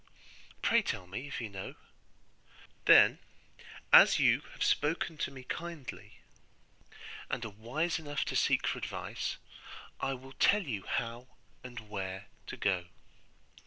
[0.63, 1.75] Pray tell me if you know.'
[2.85, 3.19] 'Then
[3.93, 6.17] as you have spoken to me kindly,
[7.29, 9.37] and are wise enough to seek for advice,
[9.99, 11.27] I will tell you how
[11.63, 12.87] and where to go.